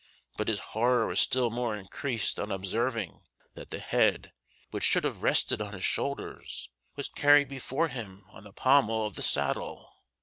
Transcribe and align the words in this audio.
but 0.35 0.47
his 0.47 0.59
horror 0.73 1.05
was 1.05 1.19
still 1.19 1.51
more 1.51 1.77
increased 1.77 2.39
on 2.39 2.51
observing 2.51 3.21
that 3.53 3.69
the 3.69 3.77
head, 3.77 4.33
which 4.71 4.83
should 4.83 5.03
have 5.03 5.21
rested 5.21 5.61
on 5.61 5.73
his 5.73 5.85
shoulders, 5.85 6.71
was 6.95 7.07
carried 7.07 7.47
before 7.47 7.87
him 7.87 8.25
on 8.31 8.43
the 8.43 8.51
pommel 8.51 9.05
of 9.05 9.13
the 9.13 9.21
saddle. 9.21 9.93